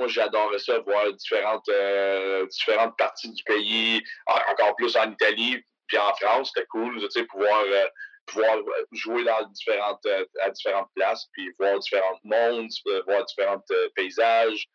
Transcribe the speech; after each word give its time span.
moi, 0.00 0.08
j'adorais 0.08 0.58
ça, 0.58 0.78
voir 0.80 1.12
différentes, 1.12 1.70
différentes 2.50 2.96
parties 2.96 3.30
du 3.30 3.42
pays, 3.44 4.02
encore 4.26 4.74
plus 4.76 4.96
en 4.96 5.12
Italie, 5.12 5.62
puis 5.86 5.98
en 5.98 6.14
France, 6.14 6.50
c'était 6.54 6.66
cool, 6.68 6.98
tu 7.00 7.10
sais, 7.10 7.24
pouvoir 7.24 7.62
pouvoir 8.26 8.58
jouer 8.92 9.24
dans 9.24 9.42
différentes, 9.48 10.06
à 10.40 10.50
différentes 10.50 10.88
places, 10.94 11.26
puis 11.32 11.50
voir 11.58 11.78
différents 11.78 12.18
mondes, 12.24 12.70
voir 13.06 13.24
différents 13.24 13.62
paysages. 13.94 14.66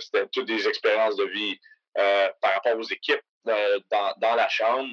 C'était 0.00 0.26
toutes 0.32 0.46
des 0.46 0.66
expériences 0.68 1.16
de 1.16 1.24
vie 1.24 1.58
par 1.94 2.54
rapport 2.54 2.76
aux 2.76 2.82
équipes 2.82 3.22
dans, 3.44 4.12
dans 4.18 4.34
la 4.34 4.48
chambre. 4.48 4.92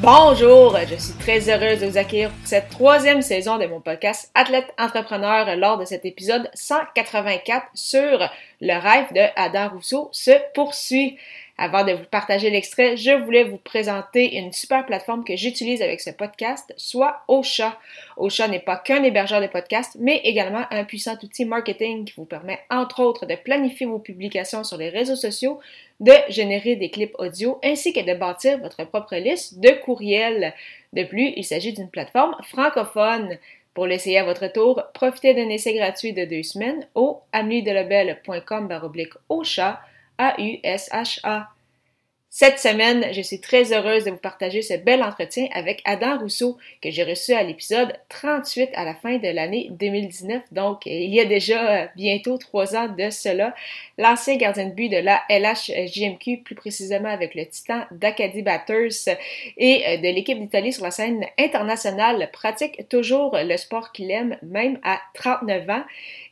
Bonjour, 0.00 0.78
je 0.88 0.94
suis 0.94 1.14
très 1.14 1.50
heureuse 1.50 1.80
de 1.80 1.86
vous 1.86 1.98
accueillir 1.98 2.30
pour 2.30 2.46
cette 2.46 2.68
troisième 2.68 3.20
saison 3.20 3.58
de 3.58 3.66
mon 3.66 3.80
podcast 3.80 4.30
Athlète 4.32 4.72
Entrepreneur 4.78 5.56
lors 5.56 5.76
de 5.76 5.84
cet 5.84 6.04
épisode 6.04 6.48
184 6.54 7.66
sur 7.74 8.30
le 8.60 8.80
rêve 8.80 9.12
de 9.12 9.28
Adam 9.34 9.70
Rousseau 9.70 10.08
se 10.12 10.30
poursuit. 10.54 11.18
Avant 11.60 11.84
de 11.84 11.90
vous 11.90 12.04
partager 12.04 12.50
l'extrait, 12.50 12.96
je 12.96 13.10
voulais 13.10 13.42
vous 13.42 13.58
présenter 13.58 14.36
une 14.36 14.52
super 14.52 14.86
plateforme 14.86 15.24
que 15.24 15.34
j'utilise 15.34 15.82
avec 15.82 16.00
ce 16.00 16.10
podcast, 16.10 16.72
soit 16.76 17.22
Ocha. 17.26 17.76
Ocha 18.16 18.46
n'est 18.46 18.60
pas 18.60 18.76
qu'un 18.76 19.02
hébergeur 19.02 19.40
de 19.40 19.48
podcasts, 19.48 19.96
mais 19.98 20.18
également 20.22 20.66
un 20.70 20.84
puissant 20.84 21.16
outil 21.20 21.44
marketing 21.44 22.04
qui 22.04 22.14
vous 22.16 22.26
permet 22.26 22.60
entre 22.70 23.00
autres 23.00 23.26
de 23.26 23.34
planifier 23.34 23.86
vos 23.86 23.98
publications 23.98 24.62
sur 24.62 24.76
les 24.76 24.88
réseaux 24.88 25.16
sociaux, 25.16 25.58
de 25.98 26.12
générer 26.28 26.76
des 26.76 26.90
clips 26.90 27.16
audio 27.18 27.58
ainsi 27.64 27.92
que 27.92 28.08
de 28.08 28.16
bâtir 28.16 28.58
votre 28.58 28.84
propre 28.84 29.16
liste 29.16 29.58
de 29.58 29.70
courriels. 29.70 30.54
De 30.92 31.02
plus, 31.02 31.32
il 31.34 31.44
s'agit 31.44 31.72
d'une 31.72 31.90
plateforme 31.90 32.36
francophone. 32.44 33.36
Pour 33.74 33.86
l'essayer 33.86 34.18
à 34.18 34.24
votre 34.24 34.46
tour, 34.46 34.84
profitez 34.94 35.34
d'un 35.34 35.48
essai 35.48 35.74
gratuit 35.74 36.12
de 36.12 36.24
deux 36.24 36.44
semaines 36.44 36.86
au 36.94 37.18
ameliedelebel.com 37.32 38.68
Ocha 39.28 39.80
a-U-S-H-A. 40.18 41.48
Cette 42.30 42.58
semaine, 42.58 43.06
je 43.12 43.22
suis 43.22 43.40
très 43.40 43.72
heureuse 43.72 44.04
de 44.04 44.10
vous 44.10 44.18
partager 44.18 44.60
ce 44.60 44.74
bel 44.74 45.02
entretien 45.02 45.48
avec 45.54 45.80
Adam 45.86 46.18
Rousseau 46.18 46.58
que 46.82 46.90
j'ai 46.90 47.02
reçu 47.02 47.32
à 47.32 47.42
l'épisode 47.42 47.94
38 48.10 48.68
à 48.74 48.84
la 48.84 48.94
fin 48.94 49.16
de 49.16 49.28
l'année 49.28 49.68
2019. 49.70 50.42
Donc, 50.52 50.82
il 50.84 51.12
y 51.12 51.20
a 51.20 51.24
déjà 51.24 51.86
bientôt 51.96 52.36
trois 52.36 52.76
ans 52.76 52.88
de 52.88 53.08
cela. 53.08 53.54
L'ancien 53.96 54.36
gardien 54.36 54.66
de 54.66 54.74
but 54.74 54.90
de 54.90 54.98
la 54.98 55.22
LHJMQ, 55.30 56.42
plus 56.44 56.54
précisément 56.54 57.08
avec 57.08 57.34
le 57.34 57.46
Titan 57.46 57.84
d'Acadie 57.92 58.42
Batters 58.42 59.08
et 59.56 59.84
euh, 59.86 59.96
de 59.96 60.14
l'équipe 60.14 60.38
d'Italie 60.38 60.74
sur 60.74 60.84
la 60.84 60.90
scène 60.90 61.24
internationale, 61.38 62.28
pratique 62.30 62.88
toujours 62.90 63.38
le 63.42 63.56
sport 63.56 63.90
qu'il 63.90 64.10
aime, 64.10 64.36
même 64.42 64.78
à 64.84 65.00
39 65.14 65.70
ans. 65.70 65.84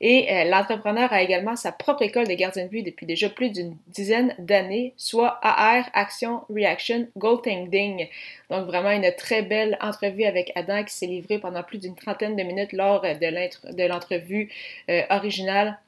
Et 0.03 0.31
euh, 0.31 0.45
l'entrepreneur 0.45 1.11
a 1.11 1.23
également 1.23 1.57
sa 1.57 1.73
propre 1.73 2.03
école 2.03 2.29
de 2.29 2.35
gardien 2.35 2.65
de 2.65 2.69
but 2.69 2.83
depuis 2.83 3.07
déjà 3.07 3.31
plus 3.31 3.49
d'une 3.49 3.77
dizaine 3.87 4.35
d'années, 4.39 4.93
soit 4.99 5.41
AR 5.43 5.86
Action, 5.95 6.43
Reaction, 6.49 7.09
Goaltending. 7.17 8.09
Donc 8.51 8.67
vraiment 8.67 8.91
une 8.91 9.11
très 9.17 9.43
belle 9.43 9.77
entrevue 9.81 10.25
avec 10.25 10.53
Adam 10.55 10.85
qui 10.85 10.95
s'est 10.95 11.07
livré 11.07 11.39
pendant 11.39 11.63
plus 11.63 11.79
d'une 11.79 11.95
trentaine 11.95 12.37
de 12.37 12.43
minutes 12.43 12.73
lors 12.73 13.03
de 13.03 13.89
l'entrevue 13.89 14.51
euh, 14.91 15.03
originale. 15.11 15.79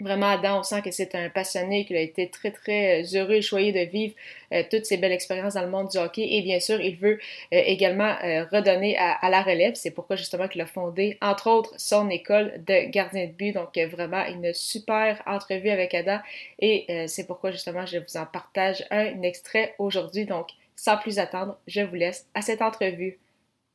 Vraiment, 0.00 0.28
Adam, 0.28 0.60
on 0.60 0.62
sent 0.62 0.80
que 0.82 0.92
c'est 0.92 1.16
un 1.16 1.28
passionné, 1.28 1.84
qu'il 1.84 1.96
a 1.96 2.00
été 2.00 2.30
très, 2.30 2.52
très 2.52 3.02
euh, 3.02 3.18
heureux 3.18 3.34
et 3.34 3.42
choyé 3.42 3.72
de 3.72 3.90
vivre 3.90 4.14
euh, 4.52 4.62
toutes 4.70 4.84
ces 4.86 4.96
belles 4.96 5.10
expériences 5.10 5.54
dans 5.54 5.62
le 5.62 5.70
monde 5.70 5.88
du 5.88 5.98
hockey. 5.98 6.36
Et 6.36 6.42
bien 6.42 6.60
sûr, 6.60 6.80
il 6.80 6.96
veut 6.96 7.18
également 7.50 8.14
redonner 8.52 8.96
à, 8.96 9.28
la 9.28 9.42
relève. 9.42 9.74
C'est 9.74 9.90
pourquoi 9.90 10.14
justement 10.14 10.46
qu'il 10.46 10.60
a 10.60 10.66
fondé, 10.66 11.18
entre 11.20 11.50
autres, 11.50 11.74
son 11.78 12.10
école 12.10 12.62
de 12.64 12.88
gardien 12.90 13.26
de 13.26 13.32
but. 13.32 13.52
Donc, 13.52 13.76
vraiment, 13.76 14.24
une 14.26 14.54
super 14.54 15.20
entrevue 15.26 15.70
avec 15.70 15.94
Adam. 15.94 16.20
Et 16.60 16.86
c'est 17.08 17.26
pourquoi 17.26 17.50
justement, 17.50 17.84
je 17.84 17.98
vous 17.98 18.16
en 18.16 18.26
partage 18.26 18.84
un 18.90 19.22
extrait 19.22 19.74
aujourd'hui. 19.78 20.26
Donc, 20.26 20.50
sans 20.76 20.96
plus 20.96 21.18
attendre, 21.18 21.58
je 21.66 21.80
vous 21.80 21.96
laisse 21.96 22.28
à 22.34 22.42
cette 22.42 22.62
entrevue. 22.62 23.18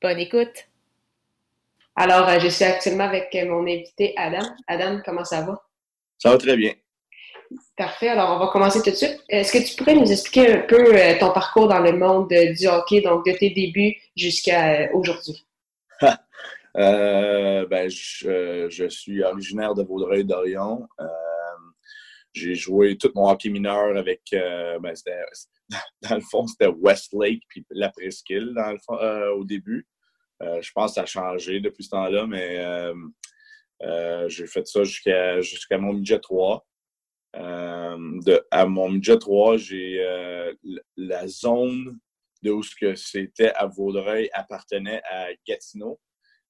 Bonne 0.01 0.19
écoute! 0.19 0.67
Alors, 1.95 2.39
je 2.39 2.47
suis 2.47 2.65
actuellement 2.65 3.03
avec 3.03 3.33
mon 3.45 3.61
invité 3.63 4.13
Adam. 4.17 4.47
Adam, 4.67 5.01
comment 5.05 5.25
ça 5.25 5.41
va? 5.41 5.61
Ça 6.23 6.29
va 6.29 6.37
très 6.37 6.55
bien. 6.55 6.73
Parfait. 7.75 8.07
Alors, 8.07 8.37
on 8.37 8.39
va 8.39 8.47
commencer 8.47 8.81
tout 8.81 8.91
de 8.91 8.95
suite. 8.95 9.21
Est-ce 9.27 9.51
que 9.51 9.57
tu 9.57 9.75
pourrais 9.75 9.95
nous 9.95 10.09
expliquer 10.09 10.53
un 10.53 10.59
peu 10.59 10.95
euh, 10.95 11.19
ton 11.19 11.33
parcours 11.33 11.67
dans 11.67 11.81
le 11.81 11.97
monde 11.97 12.29
du 12.29 12.65
hockey, 12.65 13.01
donc 13.01 13.25
de 13.25 13.33
tes 13.33 13.49
débuts 13.49 13.97
jusqu'à 14.15 14.83
euh, 14.83 14.87
aujourd'hui? 14.93 15.45
Euh, 16.75 17.67
ben, 17.67 17.87
je, 17.87 18.87
suis 18.89 19.21
originaire 19.21 19.75
de 19.75 19.83
Vaudreuil-Dorion. 19.83 20.87
j'ai 22.33 22.55
joué 22.55 22.97
tout 22.97 23.11
mon 23.13 23.29
hockey 23.29 23.49
mineur 23.49 23.95
avec, 23.95 24.21
ben, 24.31 24.93
dans 26.01 26.15
le 26.15 26.21
fond, 26.21 26.47
c'était 26.47 26.71
Westlake 26.75 27.43
puis 27.47 27.63
la 27.69 27.89
Presqu'île 27.89 28.55
au 29.37 29.43
début. 29.43 29.85
je 30.41 30.71
pense 30.73 30.91
que 30.91 30.95
ça 30.95 31.01
a 31.03 31.05
changé 31.05 31.59
depuis 31.59 31.83
ce 31.83 31.91
temps-là, 31.91 32.25
mais 32.25 32.57
euh, 33.83 34.29
j'ai 34.29 34.47
fait 34.47 34.67
ça 34.67 34.83
jusqu'à 34.83 35.77
mon 35.77 35.93
midget 35.93 36.19
3. 36.19 36.65
Euh, 37.35 38.19
à 38.51 38.65
mon 38.65 38.89
midget 38.89 39.17
3, 39.17 39.57
j'ai 39.57 39.99
euh, 40.01 40.53
la 40.95 41.27
zone 41.27 41.99
de 42.43 42.51
où 42.51 42.61
ce 42.61 42.75
que 42.75 42.95
c'était 42.95 43.51
à 43.53 43.67
Vaudreuil 43.67 44.29
appartenait 44.33 45.01
à 45.09 45.29
Gatineau. 45.47 45.99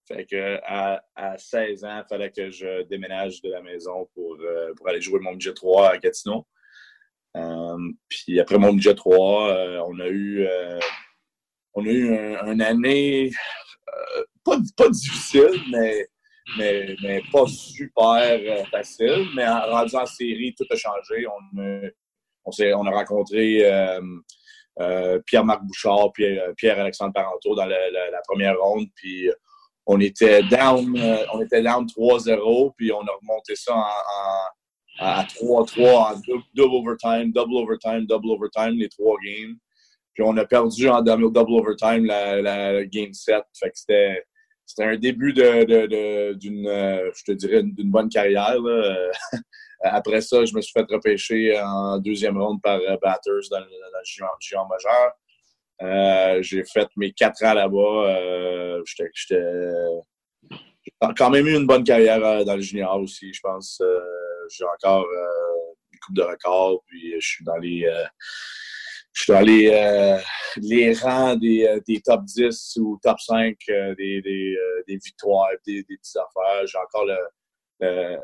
Fait 0.05 0.25
que 0.25 0.59
à, 0.63 1.01
à 1.15 1.37
16 1.37 1.85
ans, 1.85 2.03
il 2.03 2.07
fallait 2.09 2.31
que 2.31 2.49
je 2.49 2.83
déménage 2.83 3.41
de 3.41 3.49
la 3.49 3.61
maison 3.61 4.09
pour, 4.13 4.37
aller 4.85 5.01
jouer 5.01 5.19
mon 5.19 5.31
midget 5.31 5.53
3 5.53 5.91
à 5.91 5.97
Gatineau. 5.97 6.45
puis 8.09 8.39
après 8.39 8.57
mon 8.57 8.73
midget 8.73 8.95
3, 8.95 9.85
on 9.87 9.99
a 9.99 10.07
eu 10.07 10.45
une 11.75 12.61
année 12.61 13.31
pas 14.43 14.89
difficile, 14.89 15.61
mais 15.71 16.07
mais, 16.57 17.21
pas 17.31 17.45
super 17.47 18.39
euh, 18.39 18.63
facile. 18.65 19.27
Mais 19.35 19.47
en, 19.47 19.61
rendu 19.71 19.95
en 19.95 20.05
série, 20.05 20.53
tout 20.57 20.65
a 20.69 20.75
changé. 20.75 21.25
On, 22.45 22.87
a 22.87 22.91
rencontré 22.91 23.59
euh, 23.63 24.01
euh, 24.79 25.19
Pierre-Marc 25.25 25.63
Bouchard, 25.63 26.11
Pierre-Alexandre 26.57 27.13
Parenteau 27.13 27.55
dans 27.55 27.65
la, 27.65 28.21
première 28.27 28.59
ronde. 28.59 28.87
Puis 28.95 29.29
on 29.85 29.99
était 29.99 30.43
down, 30.43 30.97
on 31.33 31.41
était 31.41 31.61
down 31.61 31.85
3-0, 31.85 32.73
puis 32.77 32.91
on 32.91 33.01
a 33.01 33.11
remonté 33.21 33.55
ça 33.55 33.75
en, 33.75 33.85
à 34.99 35.23
3-3 35.23 35.95
en 35.95 36.21
double, 36.53 36.75
overtime, 36.75 37.31
double 37.31 37.55
overtime, 37.55 38.05
double 38.05 38.31
overtime, 38.31 38.77
les 38.77 38.89
trois 38.89 39.17
games. 39.25 39.55
Puis 40.13 40.23
on 40.23 40.37
a 40.37 40.45
perdu 40.45 40.87
en 40.89 41.01
double 41.01 41.25
overtime 41.25 42.05
la, 42.05 42.85
game 42.85 43.13
7. 43.13 43.43
Fait 43.59 43.69
que 43.69 43.77
c'était 43.77 44.23
c'était 44.65 44.83
un 44.83 44.97
début 44.97 45.33
d'une, 45.33 46.67
euh, 46.67 47.11
je 47.15 47.23
te 47.23 47.31
dirais, 47.31 47.63
d'une 47.63 47.91
bonne 47.91 48.09
carrière. 48.09 48.57
Après 49.83 50.21
ça, 50.21 50.45
je 50.45 50.55
me 50.55 50.61
suis 50.61 50.71
fait 50.71 50.85
repêcher 50.89 51.59
en 51.59 51.97
deuxième 51.97 52.41
ronde 52.41 52.61
par 52.61 52.79
euh, 52.79 52.97
Batters 53.01 53.49
dans, 53.51 53.59
le 53.59 54.39
géant 54.39 54.67
majeur. 54.67 55.11
Euh, 55.81 56.41
j'ai 56.41 56.63
fait 56.63 56.87
mes 56.95 57.11
quatre 57.11 57.43
ans 57.43 57.53
là-bas. 57.53 58.81
j'ai 58.85 59.11
quand 61.17 61.29
même 61.29 61.47
eu 61.47 61.55
une 61.55 61.67
bonne 61.67 61.83
carrière 61.83 62.45
dans 62.45 62.55
le 62.55 62.61
junior 62.61 62.99
aussi, 62.99 63.33
je 63.33 63.41
pense. 63.41 63.81
j'ai 64.49 64.65
encore 64.65 65.05
une 65.91 65.99
coupe 65.99 66.15
de 66.15 66.21
records, 66.21 66.83
puis 66.87 67.15
je 67.19 67.27
suis 67.27 67.43
dans 67.43 67.57
les 67.57 67.85
je 69.13 69.21
suis 69.21 69.31
dans 69.31 69.41
les, 69.41 69.69
euh, 69.69 70.93
rangs 71.01 71.35
des, 71.35 71.67
euh, 71.67 71.99
top 72.03 72.23
10 72.25 72.77
ou 72.77 72.99
top 73.01 73.19
5 73.19 73.55
euh, 73.69 73.93
des, 73.95 74.57
victoires, 74.87 75.49
des, 75.65 75.83
des 75.83 75.97
petites 75.97 76.17
affaires. 76.17 76.65
J'ai 76.65 76.77
encore 76.79 77.05
le. 77.05 78.17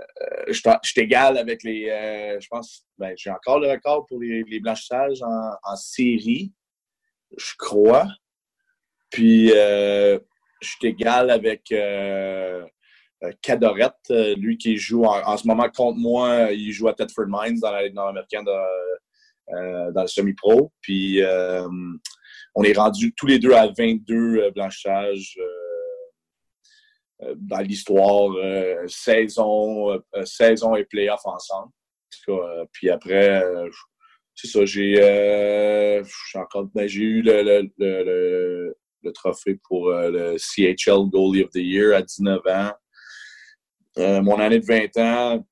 je 0.47 0.53
suis 0.83 1.15
avec 1.15 1.63
les. 1.63 2.37
je 2.41 2.47
pense. 2.47 2.85
Ben, 2.97 3.13
j'ai 3.15 3.29
encore 3.29 3.59
le 3.59 3.69
record 3.69 4.07
pour 4.07 4.19
les, 4.19 4.59
blanchissages 4.59 5.21
en, 5.21 5.51
en, 5.63 5.75
série, 5.75 6.51
je 7.37 7.53
crois. 7.57 8.07
Puis, 9.11 9.49
je 9.49 10.19
suis 10.61 10.87
égal 10.87 11.29
avec. 11.29 11.73
Cadorette, 13.41 14.13
lui 14.37 14.57
qui 14.57 14.77
joue 14.77 15.03
en, 15.03 15.35
ce 15.35 15.45
moment 15.45 15.69
contre 15.69 15.99
moi, 15.99 16.53
il 16.53 16.71
joue 16.71 16.87
à 16.87 16.93
Thetford 16.93 17.25
Mines 17.27 17.59
dans 17.59 17.69
la 17.69 17.83
Ligue 17.83 17.93
nord-américaine 17.93 18.45
de, 18.45 18.51
dans 19.49 20.01
le 20.01 20.07
semi-pro. 20.07 20.71
Puis 20.81 21.21
on 22.55 22.63
est 22.63 22.77
rendu 22.77 23.13
tous 23.13 23.27
les 23.27 23.39
deux 23.39 23.53
à 23.53 23.67
22 23.67 24.51
blanchissages 24.51 25.37
dans 27.35 27.59
l'histoire, 27.59 28.31
saison, 28.87 30.01
saison 30.25 30.75
et 30.75 30.85
playoff 30.85 31.21
ensemble. 31.25 31.71
puis 32.71 32.89
après, 32.89 33.43
c'est 34.35 34.47
ça, 34.47 34.65
j'ai 34.65 36.01
encore 36.35 36.65
ben, 36.73 36.87
eu 36.87 37.21
le, 37.21 37.69
le, 37.77 38.75
le, 39.03 39.11
trophée 39.11 39.59
pour 39.67 39.89
le 39.89 40.37
CHL 40.37 41.09
Goalie 41.09 41.43
of 41.43 41.51
the 41.51 41.57
Year 41.57 41.95
à 41.95 42.01
19 42.01 42.39
ans. 42.47 42.71
Euh, 43.97 44.21
mon 44.21 44.39
année 44.39 44.59
de 44.59 44.65
20 44.65 44.97
ans, 44.97 45.45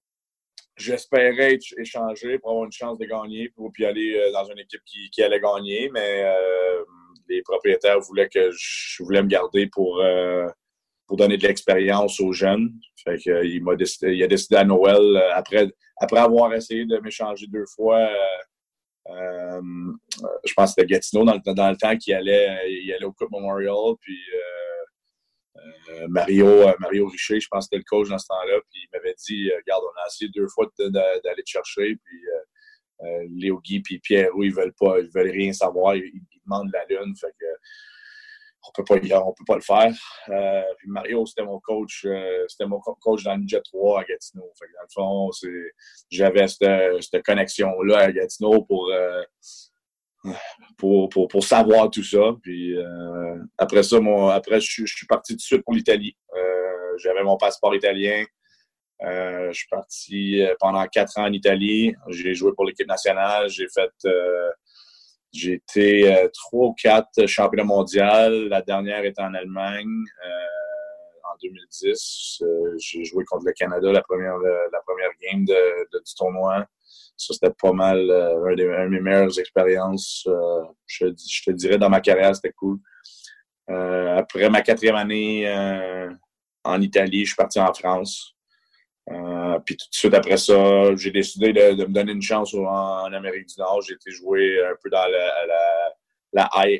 j'espérais 0.78 1.58
échanger 1.78 2.40
pour 2.40 2.52
avoir 2.52 2.66
une 2.66 2.72
chance 2.72 2.98
de 2.98 3.06
gagner, 3.06 3.50
pour 3.50 3.72
puis 3.72 3.86
aller 3.86 4.16
euh, 4.16 4.32
dans 4.32 4.46
une 4.46 4.60
équipe 4.60 4.82
qui, 4.86 5.24
allait 5.24 5.40
gagner, 5.40 5.90
mais 5.92 6.24
euh, 6.24 6.84
les 7.28 7.42
propriétaires 7.42 8.00
voulaient 8.00 8.30
que 8.30 8.52
je 8.52 9.04
voulais 9.04 9.22
me 9.22 9.28
garder 9.28 9.68
pour, 9.68 10.02
pour 11.08 11.18
donner 11.18 11.38
de 11.38 11.46
l'expérience 11.46 12.22
aux 12.22 12.32
jeunes. 12.32 12.72
Fait 13.04 13.18
que, 13.18 13.44
il, 13.46 13.62
m'a 13.64 13.74
il 14.04 14.24
a 14.24 14.28
décidé 14.28 14.56
à 14.56 14.64
Noël, 14.64 15.18
après, 15.34 15.68
après 15.98 16.20
avoir 16.20 16.54
essayé 16.54 16.86
de 16.86 16.98
m'échanger 17.00 17.48
deux 17.48 17.66
fois, 17.76 18.10
je 19.10 20.54
pense 20.56 20.74
que 20.74 20.82
c'était 20.82 20.94
Gatineau 20.94 21.26
dans 21.26 21.34
le, 21.34 21.54
dans 21.54 21.70
le 21.70 21.76
temps 21.76 21.98
qu'il 21.98 22.14
allait, 22.14 22.60
il 22.70 22.94
allait 22.94 23.06
au 23.06 23.12
Coupe 23.12 23.32
Memorial, 23.32 23.96
puis 24.00 24.18
euh, 25.90 26.08
Mario, 26.10 26.48
euh, 26.48 26.74
Mario 26.80 27.08
Richer, 27.08 27.40
je 27.40 27.48
pense 27.50 27.66
que 27.66 27.76
c'était 27.76 27.78
le 27.78 27.84
coach 27.84 28.10
dans 28.10 28.18
ce 28.18 28.28
temps-là, 28.28 28.60
puis 28.70 28.82
il 28.84 28.90
m'avait 28.94 29.16
dit 29.26 29.52
euh, 29.52 29.58
Regarde, 29.58 29.84
on 29.84 30.02
a 30.02 30.08
essayé 30.08 30.30
deux 30.34 30.48
fois 30.48 30.68
d'aller 30.80 31.44
te 31.44 31.50
chercher, 31.50 31.96
puis 32.04 32.22
Léo 33.36 33.60
Guy 33.62 33.82
puis 33.82 34.00
Pierre 34.00 34.32
ils 34.42 34.54
veulent 34.54 34.74
pas, 34.74 35.00
ils 35.00 35.10
veulent 35.14 35.30
rien 35.30 35.54
savoir, 35.54 35.96
ils, 35.96 36.22
demandent 36.46 36.72
la 36.72 36.86
lune, 36.86 37.14
fait 37.20 37.34
que 37.40 37.46
on 38.68 38.72
peut 38.74 38.84
pas, 38.84 38.96
on 39.22 39.34
peut 39.34 39.46
pas 39.46 39.56
le 39.56 39.62
faire. 39.62 39.94
puis 40.78 40.90
Mario, 40.90 41.26
c'était 41.26 41.44
mon 41.44 41.60
coach, 41.60 42.06
c'était 42.48 42.66
mon 42.66 42.80
coach 42.80 43.24
dans 43.24 43.36
le 43.36 43.48
Jet 43.48 43.62
3 43.62 44.02
à 44.02 44.04
Gatineau. 44.04 44.52
Fait 44.60 44.66
que 44.66 44.72
dans 44.74 44.82
le 44.82 44.94
fond, 44.94 45.30
j'avais 46.10 46.48
cette, 46.48 47.02
cette 47.02 47.24
connexion-là 47.24 48.00
à 48.00 48.12
Gatineau 48.12 48.64
pour 48.64 48.92
pour, 50.78 51.10
pour, 51.10 51.28
pour, 51.28 51.44
savoir 51.44 51.90
tout 51.90 52.04
ça. 52.04 52.34
Puis 52.42 52.78
euh, 52.78 53.38
après 53.58 53.84
ça, 53.84 54.00
mon, 54.00 54.28
après, 54.28 54.60
je, 54.60 54.86
suis 54.86 55.08
parti 55.08 55.34
tout 55.34 55.38
de 55.38 55.42
suite 55.42 55.64
pour 55.64 55.74
l'Italie. 55.74 56.16
Euh, 56.36 56.98
J'avais 56.98 57.24
mon 57.24 57.38
passeport 57.38 57.76
italien. 57.76 58.24
Euh, 59.04 59.52
je 59.52 59.58
suis 59.58 59.68
parti 59.70 60.42
pendant 60.60 60.86
quatre 60.88 61.18
ans 61.20 61.26
en 61.26 61.34
Italie. 61.34 61.94
J'ai 62.10 62.34
joué 62.34 62.52
pour 62.56 62.66
l'équipe 62.66 62.88
nationale. 62.88 63.50
J'ai 63.50 63.68
fait 63.74 63.92
j'ai 65.34 65.54
été 65.54 66.30
trois 66.34 66.68
ou 66.68 66.74
quatre 66.74 67.28
championnats 67.28 67.66
mondiaux. 67.66 68.48
La 68.50 68.62
dernière 68.62 69.04
était 69.04 69.22
en 69.22 69.34
Allemagne 69.34 70.04
en 71.24 71.36
2010. 71.44 72.44
J'ai 72.78 73.04
joué 73.04 73.24
contre 73.26 73.46
le 73.46 73.52
Canada 73.52 73.92
la 73.92 74.02
première, 74.02 74.38
la 74.38 74.80
première 74.86 75.12
game 75.22 75.46
du 75.46 76.14
tournoi. 76.16 76.66
Ça, 77.18 77.34
c'était 77.34 77.54
pas 77.60 77.74
mal 77.74 78.10
euh, 78.12 78.56
des, 78.56 78.64
de 78.64 78.88
mes 78.88 79.00
meilleures 79.00 79.40
expériences. 79.40 80.24
Euh, 80.28 80.62
je, 80.86 81.08
te 81.08 81.52
dirais 81.52 81.80
dans 81.80 81.90
ma 81.90 82.00
carrière, 82.00 82.36
c'était 82.36 82.54
cool. 82.54 82.78
Euh, 83.70 84.18
après 84.18 84.50
ma 84.50 84.62
quatrième 84.62 84.96
année 84.96 85.52
en 86.64 86.82
Italie, 86.82 87.22
je 87.22 87.32
suis 87.32 87.36
parti 87.36 87.60
en 87.60 87.74
France. 87.74 88.36
puis 89.66 89.76
tout 89.76 89.88
de 89.90 89.96
suite 89.96 90.14
après 90.14 90.38
ça, 90.38 90.96
j'ai 90.96 91.12
décidé 91.12 91.52
de, 91.52 91.86
me 91.86 91.92
donner 91.92 92.12
une 92.12 92.22
chance 92.22 92.54
en, 92.54 93.12
Amérique 93.12 93.48
du 93.48 93.56
Nord. 93.58 93.82
J'ai 93.82 93.96
été 93.96 94.12
jouer 94.12 94.64
un 94.64 94.76
peu 94.82 94.90
dans 94.90 95.06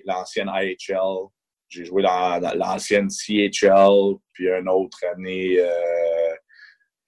l'ancienne 0.06 0.48
la, 0.48 0.64
IHL. 0.64 1.28
J'ai 1.68 1.84
joué 1.84 2.04
dans, 2.04 2.40
l'ancienne 2.56 3.10
CHL, 3.10 4.16
puis 4.34 4.48
une 4.48 4.70
autre 4.70 5.00
année 5.14 5.60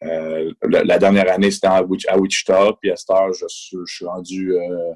euh, 0.04 0.54
la, 0.64 0.98
dernière 0.98 1.32
année, 1.32 1.52
c'était 1.52 1.68
à, 1.68 1.84
Wichita, 1.84 2.72
puis 2.82 2.92
à 2.92 2.96
cette 2.96 3.10
heure, 3.10 3.34
je, 3.34 3.46
suis 3.50 4.06
rendu 4.06 4.54
euh, 4.54 4.94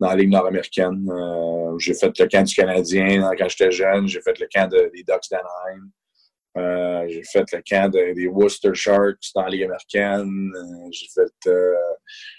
dans 0.00 0.08
la 0.08 0.16
Ligue 0.16 0.30
nord-américaine. 0.30 1.06
Euh, 1.10 1.78
j'ai 1.78 1.94
fait 1.94 2.18
le 2.18 2.26
camp 2.26 2.42
du 2.42 2.54
Canadien 2.54 3.30
quand 3.36 3.48
j'étais 3.48 3.70
jeune, 3.70 4.08
j'ai 4.08 4.22
fait 4.22 4.38
le 4.38 4.48
camp 4.52 4.68
des 4.68 5.02
Ducks 5.02 5.30
d'Anaheim. 5.30 7.08
j'ai 7.08 7.22
fait 7.24 7.44
le 7.52 7.62
camp 7.68 7.90
des 7.90 8.26
Worcester 8.26 8.74
Sharks 8.74 9.32
dans 9.34 9.42
la 9.42 9.50
Ligue 9.50 9.64
américaine. 9.64 10.50
j'ai 10.90 11.06
fait 11.08 11.50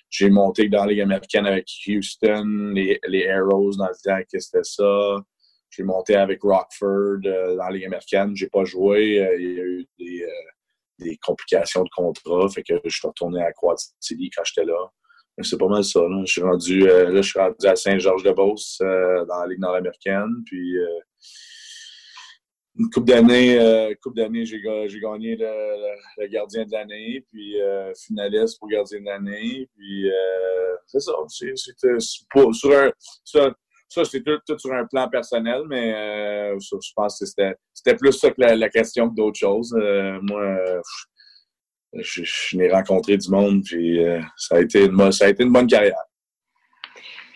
j'ai 0.10 0.32
monté 0.32 0.68
dans 0.68 0.86
la 0.86 0.92
Ligue 0.92 1.02
américaine 1.02 1.46
avec 1.46 1.68
Houston, 1.88 2.72
les, 2.74 3.00
les 3.08 3.30
Arrows 3.30 3.76
dans 3.78 3.88
le 3.88 3.94
temps 4.04 4.20
que 4.22 4.40
c'était 4.40 4.64
ça. 4.64 5.24
J'ai 5.70 5.84
monté 5.84 6.16
avec 6.16 6.42
Rockford 6.42 7.20
dans 7.22 7.66
la 7.66 7.70
Ligue 7.70 7.86
américaine. 7.86 8.36
J'ai 8.36 8.50
pas 8.50 8.64
joué. 8.64 9.24
il 9.38 9.54
y 9.54 9.60
a 9.60 9.64
eu 9.64 9.88
des, 10.00 10.26
des 11.00 11.18
complications 11.18 11.84
de 11.84 11.90
contrat. 11.96 12.48
Fait 12.50 12.64
que 12.64 12.74
je 12.84 12.90
suis 12.90 13.08
retourné 13.08 13.42
à 13.42 13.52
City 14.00 14.30
quand 14.36 14.44
j'étais 14.44 14.66
là. 14.66 14.78
C'est 15.42 15.58
pas 15.58 15.68
mal 15.68 15.84
ça. 15.84 16.02
Là. 16.02 16.22
Je 16.26 16.32
suis 16.32 16.42
rendu, 16.42 16.90
euh, 16.90 17.12
là, 17.12 17.22
je 17.22 17.30
suis 17.30 17.40
rendu 17.40 17.66
à 17.66 17.76
Saint-Georges-de-Beauce 17.76 18.80
euh, 18.82 19.26
dans 19.26 19.40
la 19.40 19.48
Ligue 19.48 19.60
nord-américaine. 19.60 20.44
Puis 20.46 20.78
euh, 20.78 21.00
une 22.78 22.90
coupe 22.90 23.06
d'années, 23.06 23.58
coupe 24.02 24.16
j'ai, 24.16 24.62
gagné 25.02 25.36
le, 25.38 26.28
gardien 26.28 26.66
de 26.66 26.72
l'année, 26.72 27.26
puis 27.30 27.56
finaliste 28.06 28.60
pour 28.60 28.70
gardien 28.70 29.02
de 29.02 29.06
l'année. 29.06 29.68
Puis 29.76 30.08
c'est 30.88 31.00
ça. 31.00 31.12
C'est, 31.28 31.54
sur 32.54 32.72
un, 32.74 33.54
ça, 33.90 34.06
c'est 34.06 34.24
tout, 34.24 34.40
sur 34.58 34.72
un 34.72 34.86
plan 34.86 35.10
personnel, 35.10 35.64
mais 35.68 35.94
euh, 35.94 36.58
je 36.60 36.92
pense 36.96 37.20
que 37.20 37.26
c'était 37.26 37.96
plus 37.96 38.14
ça 38.14 38.30
que 38.30 38.40
la, 38.40 38.70
question 38.70 39.10
que 39.10 39.16
d'autres 39.16 39.40
choses. 39.40 39.76
Euh, 39.78 40.20
moi, 40.22 40.42
euh, 40.42 40.82
je, 41.96 42.22
je, 42.24 42.58
n'ai 42.58 42.72
rencontré 42.72 43.18
du 43.18 43.30
monde, 43.30 43.64
puis 43.66 44.00
ça, 44.38 44.58
a 44.58 44.62
été 44.62 44.86
une, 44.86 45.12
ça 45.12 45.26
a 45.26 45.30
été 45.30 45.44
une 45.44 45.52
bonne 45.52 45.68
carrière. 45.68 45.96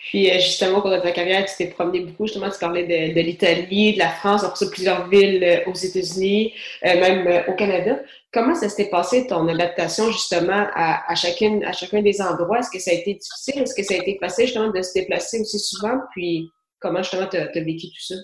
Puis 0.09 0.29
justement, 0.33 0.81
pour 0.81 0.91
ta 0.91 1.11
carrière, 1.11 1.45
tu 1.45 1.55
t'es 1.57 1.67
promené 1.67 2.01
beaucoup. 2.01 2.27
Justement, 2.27 2.49
tu 2.49 2.59
parlais 2.59 2.83
de, 2.83 3.13
de 3.13 3.21
l'Italie, 3.21 3.93
de 3.93 3.99
la 3.99 4.09
France, 4.09 4.43
après 4.43 4.57
ça, 4.57 4.69
plusieurs 4.69 5.07
villes 5.07 5.63
aux 5.65 5.73
États-Unis, 5.73 6.53
même 6.83 7.43
au 7.47 7.53
Canada. 7.53 7.99
Comment 8.33 8.55
ça 8.55 8.67
s'était 8.67 8.89
passé, 8.89 9.27
ton 9.27 9.47
adaptation, 9.47 10.11
justement, 10.11 10.67
à, 10.73 11.13
chacune, 11.13 11.63
à 11.63 11.71
chacun 11.71 12.01
des 12.01 12.19
endroits? 12.19 12.59
Est-ce 12.59 12.71
que 12.71 12.79
ça 12.79 12.89
a 12.89 12.95
été 12.95 13.13
difficile? 13.13 13.61
Est-ce 13.61 13.75
que 13.75 13.83
ça 13.83 13.93
a 13.93 13.97
été 13.97 14.17
facile, 14.19 14.45
justement, 14.45 14.71
de 14.71 14.81
se 14.81 14.91
déplacer 14.95 15.39
aussi 15.39 15.59
souvent? 15.59 15.99
Puis, 16.11 16.49
comment, 16.79 17.03
justement, 17.03 17.27
tu 17.27 17.37
as, 17.37 17.51
vécu 17.53 17.87
tout 17.87 18.13
ça? 18.13 18.15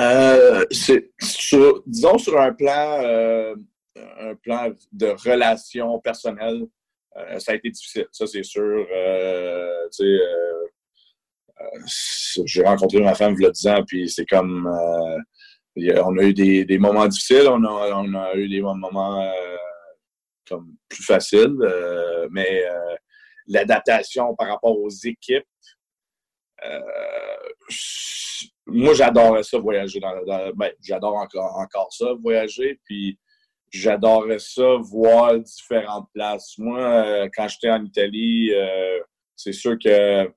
Euh, 0.00 0.66
sur, 0.70 1.82
disons, 1.86 2.18
sur 2.18 2.38
un 2.38 2.52
plan, 2.52 3.00
euh, 3.02 3.54
un 3.96 4.34
plan 4.34 4.70
de 4.92 5.06
relation 5.06 5.98
personnelle, 6.00 6.66
euh, 7.16 7.38
ça 7.38 7.52
a 7.52 7.54
été 7.54 7.70
difficile, 7.70 8.06
ça, 8.12 8.26
c'est 8.26 8.44
sûr. 8.44 8.86
Euh, 8.94 9.88
tu 9.96 10.04
sais, 10.04 10.18
j'ai 12.44 12.62
rencontré 12.62 13.00
ma 13.00 13.14
femme 13.14 13.34
il 13.38 13.42
y 13.42 13.46
a 13.46 13.50
10 13.50 13.66
ans, 13.68 13.84
puis 13.86 14.08
c'est 14.08 14.26
comme 14.26 14.68
on 16.04 16.18
a 16.18 16.22
eu 16.22 16.34
des, 16.34 16.78
moments 16.78 17.06
difficiles, 17.06 17.48
on 17.48 17.64
a, 17.64 18.34
eu 18.34 18.48
des 18.48 18.60
moments 18.60 19.22
euh, 19.22 19.56
comme 20.48 20.74
plus 20.88 21.04
faciles, 21.04 21.56
euh, 21.60 22.28
mais 22.30 22.64
euh, 22.64 22.94
l'adaptation 23.46 24.34
par 24.34 24.48
rapport 24.48 24.78
aux 24.78 24.90
équipes, 25.04 25.44
moi 28.66 28.94
j'adorais 28.94 29.44
ça 29.44 29.58
voyager 29.58 30.00
dans, 30.00 30.14
ben, 30.56 30.72
j'adore 30.82 31.14
encore, 31.14 31.56
encore 31.56 31.92
ça 31.92 32.06
voyager 32.20 32.80
puis 32.84 33.16
j'adorais 33.70 34.40
ça 34.40 34.76
voir 34.80 35.38
différentes 35.38 36.08
places. 36.12 36.58
Moi 36.58 37.28
quand 37.36 37.46
j'étais 37.46 37.70
en 37.70 37.84
Italie 37.84 38.50
c'est 39.36 39.52
sûr 39.52 39.78
que 39.78 40.28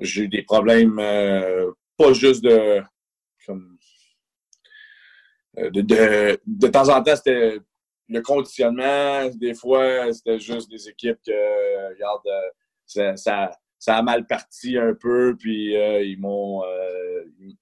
j'ai 0.00 0.28
des 0.28 0.42
problèmes 0.42 0.96
pas 1.96 2.12
juste 2.12 2.44
de 2.44 2.82
comme 3.46 3.78
euh, 5.58 5.70
de, 5.70 6.38
de, 6.46 6.66
temps 6.68 6.88
en 6.88 7.02
temps, 7.02 7.16
c'était 7.16 7.58
le 8.08 8.20
conditionnement. 8.20 9.28
Des 9.34 9.54
fois, 9.54 10.12
c'était 10.12 10.38
juste 10.38 10.70
des 10.70 10.88
équipes 10.88 11.18
que, 11.26 11.88
regarde, 11.94 12.26
euh, 12.26 13.16
ça, 13.16 13.50
ça, 13.78 13.96
a 13.96 14.02
mal 14.02 14.26
parti 14.26 14.76
un 14.76 14.94
peu, 14.94 15.36
puis 15.38 15.76
euh, 15.76 16.02
ils 16.02 16.18
m'ont 16.18 16.62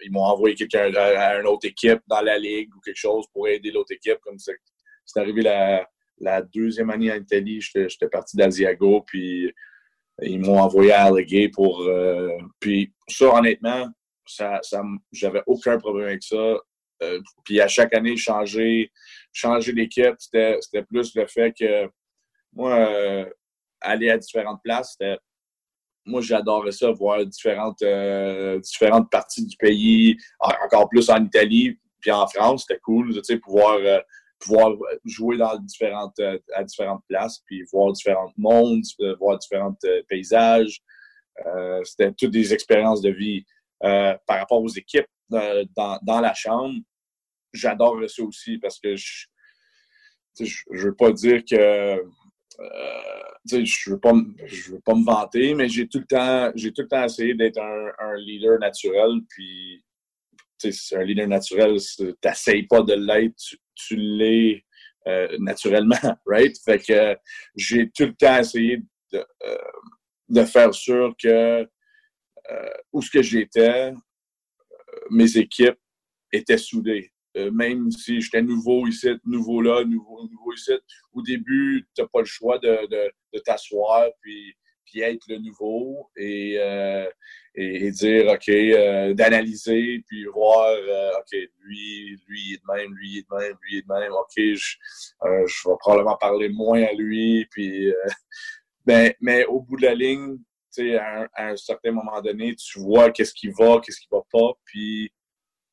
ils 0.01 0.11
m'ont 0.11 0.25
envoyé 0.25 0.55
quelqu'un 0.55 0.93
à, 0.95 1.41
une 1.41 1.47
autre 1.47 1.67
équipe 1.67 2.01
dans 2.07 2.21
la 2.21 2.39
ligue 2.39 2.75
ou 2.75 2.81
quelque 2.81 2.97
chose 2.97 3.27
pour 3.33 3.49
aider 3.49 3.71
l'autre 3.71 3.93
équipe. 3.93 4.19
Comme 4.23 4.39
c'est 4.39 5.21
arrivé 5.21 5.43
la, 5.43 5.89
la, 6.19 6.43
deuxième 6.43 6.91
année 6.91 7.13
en 7.13 7.17
Italie, 7.17 7.61
j'étais 7.61 8.09
parti 8.09 8.37
d'Asiago, 8.37 9.03
puis 9.07 9.53
ils 10.23 10.41
m'ont 10.41 10.61
envoyé 10.61 10.93
à 10.93 11.05
Allegay 11.05 11.49
pour. 11.49 11.89
puis 12.61 12.93
ça, 13.09 13.35
honnêtement, 13.35 13.89
ça 14.27 14.61
j'avais 15.13 15.43
aucun 15.47 15.79
problème 15.79 16.09
avec 16.09 16.23
ça. 16.23 16.57
Euh, 17.03 17.21
puis 17.45 17.61
à 17.61 17.69
chaque 17.69 17.95
année, 17.95 18.17
changer, 18.17 18.91
changer 19.33 19.73
d'équipe, 19.73 20.15
c'était 20.19 20.83
plus 20.89 21.15
le 21.15 21.27
fait 21.27 21.53
que 21.53 21.89
moi, 22.53 22.75
euh, 22.77 23.29
aller 23.81 24.11
à 24.11 24.19
différentes 24.19 24.61
places, 24.63 24.93
c'était 24.93 25.19
moi, 26.07 26.21
j'adorais 26.21 26.73
ça, 26.73 26.91
voir 26.91 27.25
différentes, 27.25 27.83
différentes 28.63 29.11
parties 29.11 29.47
du 29.47 29.57
pays, 29.57 30.19
encore 30.39 30.89
plus 30.91 31.09
en 31.09 31.25
Italie, 31.25 31.79
puis 32.01 32.11
en 32.11 32.27
France, 32.27 32.67
c'était 32.69 32.81
cool, 32.81 33.15
tu 33.15 33.25
sais, 33.25 33.39
pouvoir 33.39 33.79
pouvoir 34.39 34.73
jouer 35.05 35.39
dans 35.39 35.57
différentes, 35.59 36.19
à 36.55 36.65
différentes 36.65 37.03
places, 37.09 37.41
puis 37.47 37.63
voir 37.73 37.93
différents 37.93 38.33
mondes, 38.37 38.83
voir 39.19 39.39
différents 39.39 39.77
paysages. 40.09 40.81
C'était 41.85 42.13
toutes 42.13 42.31
des 42.31 42.53
expériences 42.53 43.01
de 43.01 43.11
vie. 43.11 43.45
par 43.81 44.39
rapport 44.39 44.63
aux 44.63 44.69
équipes 44.69 45.07
dans, 45.31 45.99
dans 46.03 46.21
la 46.21 46.35
chambre, 46.35 46.79
j'adore 47.55 47.99
ça 48.09 48.23
aussi 48.23 48.59
parce 48.59 48.79
que 48.79 48.97
je 48.97 49.27
ne 50.71 50.79
veux 50.79 50.95
pas 50.95 51.13
dire 51.13 51.43
que 51.45 52.03
euh, 52.61 53.23
je 53.47 53.91
veux 53.91 54.01
pas 54.01 54.13
je 54.47 54.73
veux 54.73 54.81
pas 54.81 54.95
me 54.95 55.05
vanter, 55.05 55.55
mais 55.55 55.69
j'ai 55.69 55.89
tout 55.89 55.99
le 55.99 56.07
temps 56.07 56.53
j'ai 56.55 56.73
tout 56.73 56.83
le 56.83 56.89
temps 56.89 57.05
essayé 57.05 57.35
d'être 57.35 57.59
un, 57.59 58.17
leader 58.17 58.59
naturel. 58.59 59.21
Puis 59.29 59.85
un 60.93 61.03
leader 61.03 61.29
naturel, 61.29 61.77
t'essayes 62.21 62.67
pas 62.67 62.83
de 62.83 62.95
l'être, 62.95 63.37
tu, 63.37 63.57
l'es 63.91 64.65
euh, 65.07 65.37
naturellement, 65.39 65.97
right? 66.27 66.57
Fait 66.65 66.79
que 66.79 67.17
j'ai 67.57 67.91
tout 67.91 68.07
le 68.07 68.15
temps 68.15 68.39
essayé 68.39 68.83
de, 69.13 69.25
euh, 69.45 70.47
faire 70.47 70.75
sûr 70.75 71.15
que 71.21 71.69
où 72.93 73.03
ce 73.03 73.11
que 73.11 73.23
j'étais, 73.23 73.93
mes 75.11 75.37
équipes 75.37 75.79
étaient 76.33 76.59
soudées. 76.59 77.11
Euh, 77.37 77.51
même 77.51 77.91
si 77.91 78.21
j'étais 78.21 78.43
nouveau 78.43 78.87
ici, 78.87 79.09
nouveau 79.25 79.61
là, 79.61 79.85
nouveau, 79.85 80.29
nouveau 80.29 80.53
ici, 80.53 80.73
au 81.13 81.21
début, 81.21 81.85
tu 81.95 82.03
n'as 82.03 82.09
pas 82.09 82.21
le 82.21 82.27
choix 82.27 82.59
de, 82.59 82.87
de, 82.87 83.11
de 83.33 83.39
t'asseoir 83.41 84.09
puis, 84.21 84.55
puis 84.85 85.01
être 85.01 85.25
le 85.29 85.39
nouveau 85.39 86.11
et, 86.17 86.57
euh, 86.59 87.09
et, 87.55 87.91
dire, 87.91 88.27
OK, 88.31 88.49
euh, 88.49 89.15
d'analyser 89.15 90.03
puis 90.07 90.25
voir, 90.27 90.77
OK, 91.19 91.39
lui, 91.63 92.19
lui 92.27 92.55
est 92.55 92.57
de 92.57 92.75
même, 92.75 92.95
lui 92.95 93.11
il 93.11 93.19
est 93.19 93.31
de 93.31 93.37
même, 93.37 93.57
lui 93.63 93.79
est 93.79 93.83
de 93.83 93.93
même, 93.93 94.13
OK, 94.13 94.35
je, 94.37 94.77
je 95.47 95.69
vais 95.69 95.77
probablement 95.81 96.17
parler 96.17 96.49
moins 96.49 96.83
à 96.83 96.93
lui. 96.93 97.47
Puis, 97.51 97.93
ben, 98.87 99.13
mais 99.21 99.45
au 99.47 99.61
bout 99.61 99.77
de 99.77 99.87
la 99.87 99.95
ligne, 99.95 100.39
à 100.79 101.23
un, 101.23 101.29
à 101.35 101.49
un 101.51 101.57
certain 101.57 101.93
moment 101.93 102.21
donné, 102.21 102.55
tu 102.57 102.81
vois 102.81 103.11
qu'est-ce 103.11 103.35
qui 103.35 103.49
va, 103.49 103.81
qu'est-ce 103.81 104.01
qui 104.01 104.09
va 104.11 104.23
pas, 104.33 104.53
puis 104.65 105.13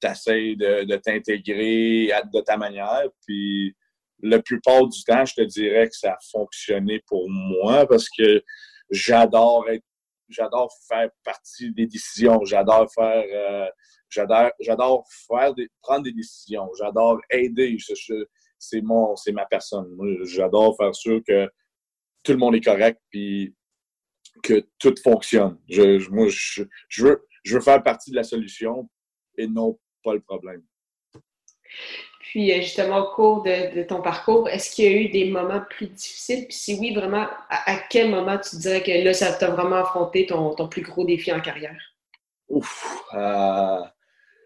tu 0.02 0.08
essaies 0.08 0.56
de, 0.56 0.96
t'intégrer 0.98 2.12
de 2.34 2.42
ta 2.42 2.58
manière. 2.58 3.08
Puis 3.26 3.76
la 4.22 4.42
plupart 4.42 4.88
du 4.88 5.04
temps, 5.04 5.26
je 5.26 5.36
te 5.36 5.42
dirais 5.42 5.88
que 5.88 5.96
ça 5.96 6.14
a 6.14 6.18
fonctionné 6.32 7.02
pour 7.08 7.30
moi 7.30 7.86
parce 7.88 8.08
que 8.10 8.44
j'adore 8.92 9.70
être 9.70 9.86
j'adore 10.30 10.72
faire 10.88 11.10
partie 11.24 11.74
des 11.74 11.88
décisions. 11.88 12.44
J'adore 12.46 12.92
faire 12.94 13.24
euh, 13.34 13.70
j'adore 14.10 14.52
j'adore 14.60 15.06
faire 15.28 15.54
des, 15.54 15.70
prendre 15.82 16.04
des 16.04 16.14
décisions. 16.14 16.70
J'adore 16.78 17.20
aider. 17.30 17.78
c'est 18.58 18.82
mon 18.82 19.16
c'est 19.16 19.32
ma 19.32 19.46
personne. 19.46 19.98
J'adore 20.24 20.76
faire 20.78 20.96
sûr 20.96 21.22
que 21.28 21.50
tout 22.24 22.34
le 22.34 22.38
monde 22.38 22.56
est 22.56 22.64
correct 22.64 23.02
puis 23.10 23.56
que 24.44 24.66
tout 24.80 24.96
fonctionne. 25.04 25.58
Je, 25.70 26.10
moi, 26.10 26.28
je, 26.30 26.64
veux, 27.04 27.28
je 27.44 27.56
veux 27.56 27.62
faire 27.62 27.84
partie 27.84 28.12
de 28.12 28.16
la 28.16 28.24
solution 28.24 28.90
et 29.38 29.48
non 29.48 29.80
pas 30.04 30.14
le 30.14 30.22
problème. 30.22 30.64
Puis, 32.22 32.52
euh, 32.52 32.62
justement, 32.62 33.00
au 33.00 33.16
cours 33.16 33.44
de, 33.44 33.84
ton 33.84 34.02
parcours, 34.02 34.48
est-ce 34.48 34.74
qu'il 34.74 34.86
y 34.86 34.88
a 34.88 34.92
eu 34.92 35.10
des 35.10 35.30
moments 35.30 35.62
plus 35.70 35.88
difficiles? 35.88 36.46
Puis, 36.46 36.54
si 36.54 36.78
oui, 36.80 36.94
vraiment, 36.94 37.28
à, 37.50 37.78
quel 37.90 38.10
moment 38.10 38.38
tu 38.38 38.58
dirais 38.58 38.84
que 38.84 38.92
là, 39.04 39.14
ça 39.14 39.34
t'a 39.34 39.50
vraiment 39.50 39.78
affronté 39.78 40.26
ton, 40.28 40.56
plus 40.68 40.82
gros 40.82 41.04
défi 41.04 41.32
en 41.34 41.42
carrière? 41.42 41.78
Ouf! 42.48 43.04
Euh, 43.14 43.82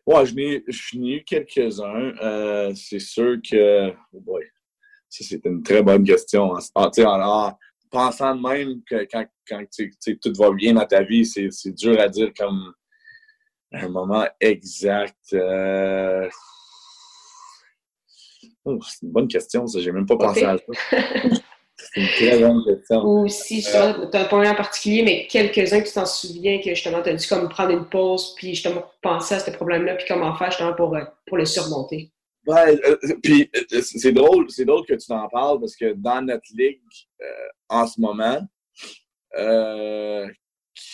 ouais, 0.05 0.25
je 0.25 0.98
n'ai 0.98 1.15
eu 1.15 1.24
quelques-uns. 1.24 2.13
Euh, 2.22 2.74
c'est 2.75 3.00
sûr 3.00 3.38
que. 3.48 3.91
Oh 4.13 4.39
ça, 5.10 5.24
c'est 5.27 5.46
une 5.46 5.63
très 5.63 5.82
bonne 5.82 6.03
question. 6.03 6.53
En, 6.75 6.89
en, 6.98 7.58
pensant 7.91 8.36
même 8.36 8.82
que 8.89 9.08
quand, 9.12 9.25
quand 9.48 9.63
tout 9.70 10.34
va 10.38 10.51
bien 10.51 10.74
dans 10.74 10.86
ta 10.86 11.03
vie, 11.03 11.25
c'est 11.25 11.72
dur 11.74 12.00
à 12.00 12.10
dire 12.10 12.32
comme 12.38 12.74
un 13.72 13.89
moment 13.89 14.25
exact. 14.39 15.34
Euh, 15.34 16.29
oh, 18.65 18.79
c'est 18.81 19.05
une 19.05 19.12
bonne 19.12 19.27
question, 19.27 19.65
ça. 19.67 19.79
J'ai 19.79 19.91
même 19.91 20.05
pas 20.05 20.17
pensé 20.17 20.43
à 20.43 20.57
ça. 20.57 20.98
C'est 21.77 22.01
une 22.01 22.07
très 22.07 22.39
bonne 22.39 22.63
question. 22.63 23.03
Ou 23.05 23.27
si 23.27 23.62
tu 23.62 23.75
as 23.75 23.98
un 24.13 24.25
point 24.25 24.50
en 24.50 24.55
particulier, 24.55 25.03
mais 25.03 25.27
quelques-uns 25.27 25.81
que 25.81 25.88
tu 25.88 25.93
t'en 25.93 26.05
souviens 26.05 26.60
que 26.60 26.69
justement 26.69 27.03
tu 27.03 27.10
as 27.10 27.13
dû 27.13 27.27
comme 27.27 27.50
prendre 27.50 27.72
une 27.72 27.86
pause 27.86 28.34
puis 28.38 28.55
justement 28.55 28.86
penser 29.01 29.36
à 29.36 29.39
ce 29.39 29.51
problème-là 29.51 29.95
puis 29.95 30.05
comment 30.07 30.34
faire 30.38 30.51
justement 30.51 30.74
pour, 30.74 30.95
euh, 30.95 31.03
pour 31.27 31.36
le 31.36 31.43
surmonter? 31.43 32.12
Ouais, 32.48 32.79
euh, 32.86 32.98
puis 33.22 33.51
c'est 33.81 34.13
drôle, 34.13 34.50
c'est 34.50 34.63
drôle 34.63 34.86
que 34.86 34.93
tu 34.93 35.05
t'en 35.05 35.27
parles 35.27 35.60
parce 35.60 35.75
que 35.75 35.93
dans 35.93 36.22
notre 36.22 36.48
ligue 36.55 36.79
en 37.67 37.86
ce 37.88 38.00
moment, 38.00 38.39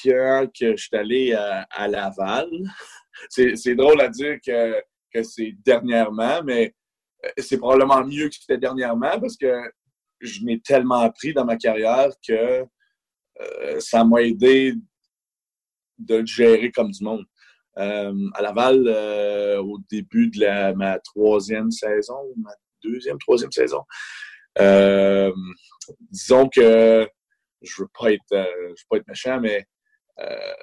quand 0.04 0.48
que 0.60 0.76
je 0.76 0.84
suis 0.84 0.96
allé 0.98 1.34
à, 1.34 1.88
Laval. 1.88 2.50
C'est 3.30 3.76
drôle 3.76 4.02
à 4.02 4.08
dire 4.08 4.38
que, 4.46 4.82
que 5.14 5.22
c'est 5.22 5.54
dernièrement, 5.64 6.42
mais 6.44 6.68
euh, 6.68 6.70
c'est 7.38 7.58
probablement 7.58 8.06
mieux 8.06 8.30
que 8.30 8.36
c'était 8.36 8.58
dernièrement 8.58 9.20
parce 9.20 9.38
que 9.38 9.62
je 10.20 10.44
m'ai 10.44 10.60
tellement 10.60 11.00
appris 11.00 11.34
dans 11.34 11.46
ma 11.46 11.58
carrière 11.58 12.10
que 12.28 12.66
euh, 13.42 13.80
ça 13.80 14.04
m'a 14.04 14.22
aidé 14.22 14.76
de 15.98 16.18
le 16.18 16.26
gérer 16.26 16.72
comme 16.72 16.92
du 16.92 17.04
monde. 17.04 17.26
Euh, 17.78 18.30
à 18.34 18.42
Laval, 18.42 18.88
au 19.60 19.80
début 19.90 20.30
de 20.30 20.74
ma 20.74 21.00
troisième 21.00 21.72
saison, 21.72 22.18
ma 22.38 22.52
deuxième, 22.84 23.18
troisième 23.18 23.52
saison, 23.52 23.84
disons 26.12 26.50
que 26.50 27.08
je 27.62 27.82
veux 27.82 27.90
pas 27.98 28.12
être, 28.12 28.22
je 28.32 28.70
veux 28.70 28.88
pas 28.90 28.98
être 28.98 29.08
méchant, 29.08 29.40
mais 29.40 29.66
euh, 30.20 30.54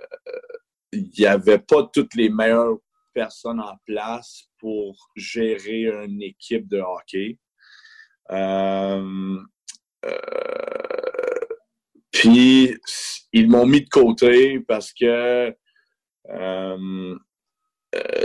il 0.92 1.10
n'y 1.18 1.26
avait 1.26 1.58
pas 1.58 1.88
toutes 1.92 2.14
les 2.14 2.28
meilleures 2.28 2.78
personnes 3.18 3.60
en 3.60 3.74
place 3.84 4.44
pour 4.60 5.10
gérer 5.16 5.86
une 6.04 6.22
équipe 6.22 6.68
de 6.68 6.78
hockey. 6.78 7.36
Euh, 8.30 9.36
euh, 10.04 10.18
puis, 12.12 12.76
ils 13.32 13.50
m'ont 13.50 13.66
mis 13.66 13.80
de 13.80 13.88
côté 13.88 14.60
parce 14.60 14.92
que 14.92 15.52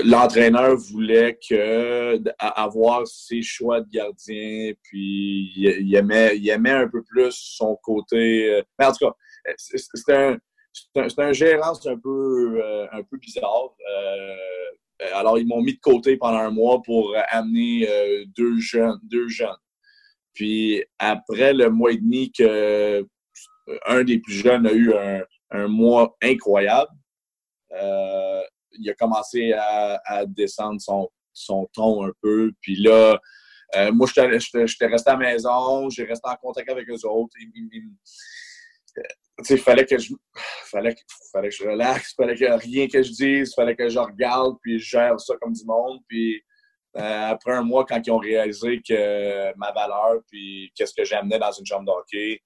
l'entraîneur 0.03 0.75
voulait 0.75 1.39
que 1.49 2.21
avoir 2.37 3.07
ses 3.07 3.41
choix 3.41 3.81
de 3.81 3.89
gardien, 3.89 4.73
puis 4.83 5.53
il, 5.55 5.95
aimait, 5.95 6.37
il 6.37 6.47
aimait 6.49 6.69
un 6.85 6.87
peu 6.87 7.01
plus 7.01 7.31
son 7.31 7.75
côté. 7.81 8.61
Mais 8.77 8.85
en 8.85 8.91
tout 8.91 9.07
cas, 9.07 9.15
c'était 9.57 10.15
un, 10.15 10.37
c'est 10.73 11.19
un, 11.19 11.33
gérant 11.33 11.73
un 11.85 11.97
peu, 11.97 12.61
euh, 12.63 12.87
bizarre. 13.13 13.75
Euh, 13.89 14.35
alors, 15.13 15.37
ils 15.37 15.47
m'ont 15.47 15.61
mis 15.61 15.73
de 15.73 15.79
côté 15.79 16.17
pendant 16.17 16.39
un 16.39 16.51
mois 16.51 16.81
pour 16.81 17.15
amener 17.29 17.87
euh, 17.89 18.25
deux 18.35 18.59
jeunes. 18.59 18.99
Deux 19.03 19.27
jeunes. 19.27 19.55
Puis 20.33 20.83
après 20.99 21.53
le 21.53 21.69
mois 21.69 21.91
et 21.91 21.97
demi 21.97 22.31
que 22.31 23.05
un 23.85 24.03
des 24.03 24.19
plus 24.19 24.33
jeunes 24.33 24.65
a 24.67 24.73
eu 24.73 24.93
un, 25.51 25.67
mois 25.67 26.17
incroyable, 26.23 26.89
il 27.71 28.89
a 28.89 28.93
commencé 28.97 29.53
à, 29.53 30.25
descendre 30.25 30.81
son, 30.81 31.07
son, 31.33 31.69
ton 31.71 32.03
un 32.05 32.11
peu. 32.21 32.51
Puis 32.61 32.75
là, 32.77 33.19
moi, 33.93 34.07
j'étais 34.07 34.87
resté 34.87 35.09
à 35.09 35.13
la 35.13 35.17
maison, 35.17 35.87
j'ai 35.89 36.03
resté 36.03 36.27
en 36.27 36.35
contact 36.35 36.67
avec 36.69 36.89
eux 36.89 37.05
autres 37.07 37.35
il 39.49 39.57
fallait 39.57 39.85
que 39.85 39.97
je 39.97 40.13
fallait, 40.65 40.95
fallait 41.31 41.49
que 41.49 41.55
je 41.55 41.63
relaxe, 41.67 42.13
fallait 42.15 42.35
que 42.35 42.45
rien 42.45 42.87
que 42.87 43.01
je 43.01 43.11
dise, 43.11 43.53
fallait 43.53 43.75
que 43.75 43.89
je 43.89 43.99
regarde, 43.99 44.57
puis 44.61 44.79
je 44.79 44.89
gère 44.89 45.19
ça 45.19 45.35
comme 45.41 45.53
du 45.53 45.65
monde. 45.65 45.99
Puis 46.07 46.41
euh, 46.97 47.29
après 47.29 47.53
un 47.53 47.63
mois, 47.63 47.85
quand 47.85 47.99
ils 48.05 48.11
ont 48.11 48.19
réalisé 48.19 48.81
que 48.87 49.57
ma 49.57 49.71
valeur, 49.71 50.21
puis 50.29 50.71
qu'est-ce 50.75 50.93
que 50.93 51.03
j'amenais 51.03 51.39
dans 51.39 51.51
une 51.51 51.65
chambre 51.65 51.85
d'hockey, 51.85 52.41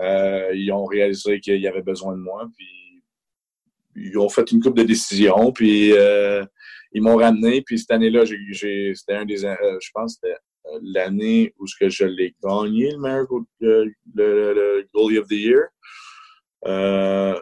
euh, 0.00 0.50
ils 0.54 0.72
ont 0.72 0.84
réalisé 0.84 1.40
qu'il 1.40 1.60
y 1.60 1.68
avait 1.68 1.82
besoin 1.82 2.12
de 2.12 2.20
moi. 2.20 2.48
Puis 2.56 3.02
ils 3.94 4.18
ont 4.18 4.28
fait 4.28 4.50
une 4.50 4.60
coupe 4.60 4.76
de 4.76 4.82
décisions, 4.82 5.52
puis 5.52 5.92
euh, 5.92 6.44
ils 6.92 7.02
m'ont 7.02 7.16
ramené. 7.16 7.62
Puis 7.62 7.78
cette 7.78 7.92
année-là, 7.92 8.24
c'était 8.26 9.14
un 9.14 9.24
des, 9.24 9.38
je 9.38 9.90
pense, 9.94 10.14
c'était 10.14 10.36
l'année 10.82 11.54
où 11.58 11.66
je 11.66 12.04
l'ai 12.04 12.34
gagné, 12.42 12.90
le 12.90 12.98
meilleur 12.98 13.26
le, 13.60 13.94
le 14.14 14.88
goalie 14.92 15.18
of 15.18 15.28
the 15.28 15.32
year. 15.32 15.68
Euh, 16.64 17.38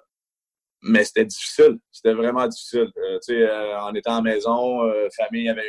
mais 0.83 1.05
c'était 1.05 1.25
difficile. 1.25 1.79
C'était 1.91 2.13
vraiment 2.13 2.47
difficile. 2.47 2.91
Euh, 2.99 3.19
euh, 3.31 3.79
en 3.79 3.95
étant 3.95 4.13
à 4.13 4.17
la 4.17 4.23
maison, 4.23 4.81
famille 5.17 5.49
avait, 5.49 5.63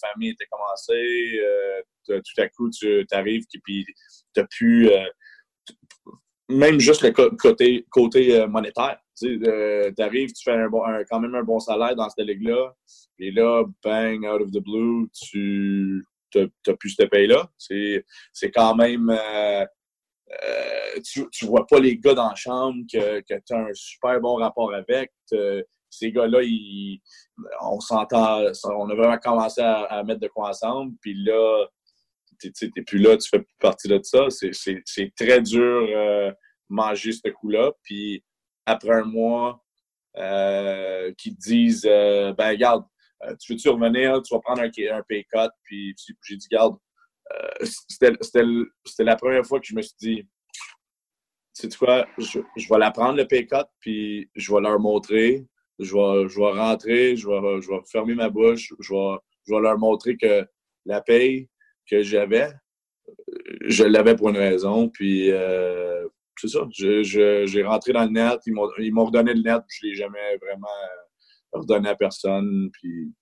famille 0.00 0.30
était 0.30 0.46
commencée. 0.50 1.40
tout 2.06 2.40
à 2.40 2.48
coup, 2.48 2.70
tu 2.70 3.06
arrives 3.10 3.44
puis 3.64 3.86
t'as 4.34 4.44
pu 4.44 4.90
même 6.50 6.80
juste 6.80 7.02
le 7.02 7.10
côté, 7.10 7.86
côté 7.90 8.46
monétaire. 8.46 8.98
Tu 9.18 9.40
arrives, 9.98 10.32
tu 10.32 10.44
fais 10.44 10.56
quand 11.10 11.20
même 11.20 11.34
un 11.34 11.42
bon 11.42 11.58
salaire 11.58 11.96
dans 11.96 12.08
cette 12.08 12.26
ligue-là, 12.26 12.74
et 13.18 13.32
là, 13.32 13.64
bang, 13.82 14.24
out 14.26 14.42
of 14.42 14.50
the 14.50 14.62
blue, 14.62 15.08
tu 15.12 16.04
n'as 16.34 16.74
plus 16.78 16.90
cette 16.90 17.10
paye-là. 17.10 17.50
C'est 17.58 18.50
quand 18.52 18.74
même. 18.74 19.10
Tu, 21.04 21.28
tu 21.30 21.46
vois 21.46 21.66
pas 21.66 21.78
les 21.78 21.96
gars 21.96 22.14
dans 22.14 22.28
la 22.28 22.34
chambre 22.34 22.82
que, 22.92 23.20
que 23.20 23.34
tu 23.46 23.54
as 23.54 23.58
un 23.58 23.72
super 23.72 24.20
bon 24.20 24.36
rapport 24.36 24.74
avec 24.74 25.12
ces 25.90 26.12
gars-là, 26.12 26.40
on 27.62 27.80
s'entend, 27.80 28.42
on 28.64 28.90
a 28.90 28.94
vraiment 28.94 29.18
commencé 29.18 29.60
à, 29.62 30.02
mettre 30.04 30.20
de 30.20 30.28
quoi 30.28 30.50
ensemble. 30.50 30.94
Puis 31.00 31.14
là, 31.14 31.66
tu 32.40 32.52
n'es 32.76 32.82
plus 32.82 32.98
là, 32.98 33.16
tu 33.16 33.28
fais 33.28 33.40
plus 33.40 33.56
partie 33.58 33.88
de 33.88 33.98
ça. 34.02 34.26
C'est 34.30 35.14
très 35.16 35.40
dur 35.40 35.86
euh, 35.90 36.30
manger 36.68 37.12
ce 37.12 37.28
coup-là. 37.30 37.72
Puis 37.82 38.22
après 38.66 38.96
un 38.96 39.04
mois, 39.04 39.64
euh, 40.16 41.12
qui 41.16 41.34
te 41.34 41.40
disent 41.40 41.86
euh, 41.88 42.32
Ben, 42.32 42.48
regarde, 42.50 42.84
euh, 43.24 43.34
tu 43.40 43.52
veux-tu 43.52 43.68
revenir, 43.68 44.20
tu 44.22 44.34
vas 44.34 44.40
prendre 44.40 44.62
un, 44.62 44.66
un 44.66 45.02
pay 45.08 45.24
cut. 45.24 45.48
Puis 45.62 45.94
j'ai 46.22 46.36
dit, 46.36 46.48
garde, 46.50 46.76
c'était 47.62 49.04
la 49.04 49.16
première 49.16 49.44
fois 49.44 49.60
que 49.60 49.66
je 49.66 49.74
me 49.74 49.82
suis 49.82 49.96
dit 50.00 50.28
tu 51.54 51.68
sais 51.68 51.76
quoi, 51.76 52.06
je, 52.18 52.38
je 52.56 52.68
vais 52.68 52.78
la 52.78 52.92
prendre 52.92 53.16
le 53.16 53.26
pay 53.26 53.46
cut, 53.46 53.56
puis 53.80 54.30
je 54.36 54.54
vais 54.54 54.60
leur 54.60 54.78
montrer 54.78 55.44
je 55.78 55.94
vais, 55.94 56.28
je 56.28 56.38
vais 56.38 56.60
rentrer, 56.60 57.16
je 57.16 57.28
vais, 57.28 57.62
je 57.62 57.68
vais 57.68 57.80
fermer 57.90 58.14
ma 58.14 58.28
bouche, 58.28 58.72
je 58.78 58.92
vais, 58.92 59.18
je 59.46 59.54
vais 59.54 59.60
leur 59.60 59.78
montrer 59.78 60.16
que 60.16 60.46
la 60.86 61.00
paye 61.00 61.48
que 61.88 62.02
j'avais, 62.02 62.50
je 63.62 63.84
l'avais 63.84 64.16
pour 64.16 64.30
une 64.30 64.36
raison. 64.36 64.88
Puis, 64.88 65.30
euh, 65.30 66.06
c'est 66.36 66.48
ça. 66.48 66.66
J'ai 66.70 67.62
rentré 67.64 67.92
dans 67.92 68.04
le 68.04 68.10
net, 68.10 68.40
ils 68.46 68.92
m'ont 68.92 69.04
redonné 69.04 69.34
le 69.34 69.42
net, 69.42 69.62
je 69.68 69.86
ne 69.86 69.90
l'ai 69.90 69.96
jamais 69.96 70.36
vraiment 70.40 70.66
redonné 71.52 71.88
à 71.88 71.94
personne. 71.94 72.70
Puis, 72.72 73.12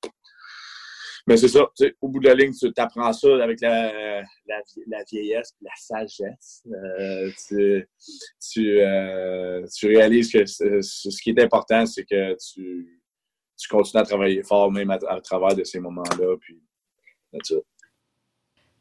mais 1.26 1.36
c'est 1.36 1.48
ça, 1.48 1.68
au 2.00 2.08
bout 2.08 2.20
de 2.20 2.28
la 2.28 2.34
ligne, 2.34 2.52
tu 2.52 2.70
apprends 2.76 3.12
ça 3.12 3.28
avec 3.42 3.60
la, 3.60 4.22
la, 4.46 5.04
vieillesse, 5.10 5.54
la 5.60 5.72
sagesse. 5.76 6.62
Euh, 6.72 7.30
tu, 8.40 8.80
euh, 8.80 9.66
tu, 9.76 9.86
réalises 9.88 10.30
que 10.30 10.46
ce 10.46 11.22
qui 11.22 11.30
est 11.30 11.42
important, 11.42 11.84
c'est 11.84 12.04
que 12.04 12.36
tu, 12.36 13.02
tu 13.56 13.68
continues 13.68 14.02
à 14.02 14.04
travailler 14.04 14.42
fort 14.42 14.70
même 14.70 14.90
à, 14.90 15.20
travers 15.20 15.54
de 15.54 15.64
ces 15.64 15.80
moments-là. 15.80 16.36
Puis, 16.40 16.60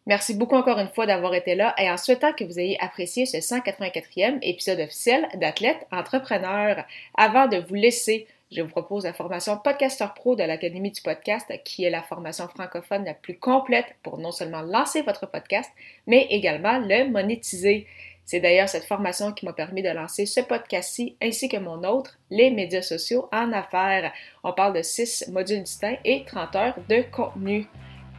Merci 0.08 0.36
beaucoup 0.36 0.56
encore 0.56 0.78
une 0.78 0.90
fois 0.90 1.08
d'avoir 1.08 1.34
été 1.34 1.56
là 1.56 1.74
et 1.80 1.90
en 1.90 1.98
souhaitant 1.98 2.32
que 2.32 2.44
vous 2.44 2.60
ayez 2.60 2.80
apprécié 2.80 3.26
ce 3.26 3.38
184e 3.38 4.38
épisode 4.44 4.80
officiel 4.80 5.28
d'Athlète 5.34 5.88
Entrepreneur. 5.92 6.86
Avant 7.16 7.48
de 7.48 7.58
vous 7.58 7.74
laisser 7.74 8.28
je 8.56 8.62
vous 8.62 8.70
propose 8.70 9.04
la 9.04 9.14
formation 9.14 9.58
Podcaster 9.58 10.08
Pro 10.16 10.36
de 10.36 10.44
l'Académie 10.44 10.92
du 10.92 11.02
podcast, 11.02 11.52
qui 11.66 11.84
est 11.84 11.90
la 11.90 12.02
formation 12.02 12.48
francophone 12.48 13.04
la 13.04 13.14
plus 13.14 13.38
complète 13.38 13.96
pour 14.02 14.18
non 14.18 14.32
seulement 14.32 14.62
lancer 14.62 15.02
votre 15.02 15.30
podcast, 15.30 15.70
mais 16.08 16.28
également 16.30 16.80
le 16.80 17.10
monétiser. 17.10 17.86
C'est 18.24 18.40
d'ailleurs 18.40 18.70
cette 18.70 18.86
formation 18.86 19.34
qui 19.34 19.46
m'a 19.46 19.54
permis 19.54 19.84
de 19.84 19.90
lancer 19.90 20.26
ce 20.26 20.40
podcast-ci 20.40 21.16
ainsi 21.22 21.50
que 21.50 21.58
mon 21.58 21.84
autre, 21.84 22.18
les 22.32 22.50
médias 22.50 22.82
sociaux 22.82 23.28
en 23.32 23.52
affaires. 23.52 24.12
On 24.44 24.54
parle 24.54 24.74
de 24.78 24.82
6 24.82 25.30
modules 25.32 25.62
distincts 25.62 25.98
et 26.06 26.24
30 26.26 26.56
heures 26.56 26.76
de 26.90 27.04
contenu. 27.12 27.68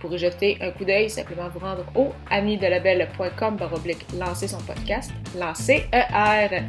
Pour 0.01 0.17
jeter 0.17 0.59
un 0.61 0.71
coup 0.71 0.85
d'œil, 0.85 1.09
simplement 1.09 1.49
vous 1.49 1.59
rendre 1.59 1.87
au 1.97 2.13
amidelabel.com 2.31 3.57
baroblique 3.57 4.05
lancer 4.13 4.47
son 4.47 4.59
podcast, 4.59 5.11
lancer 5.35 5.87
ER. 5.93 6.63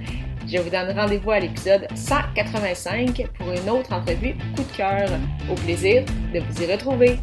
Je 0.49 0.59
vous 0.59 0.69
donne 0.69 0.97
rendez-vous 0.97 1.31
à 1.31 1.41
l'épisode 1.41 1.87
185 1.93 3.27
pour 3.37 3.51
une 3.51 3.69
autre 3.69 3.91
entrevue 3.91 4.33
coup 4.55 4.63
de 4.63 4.77
cœur. 4.77 5.09
Au 5.51 5.55
plaisir 5.55 6.05
de 6.33 6.39
vous 6.39 6.63
y 6.63 6.71
retrouver. 6.71 7.19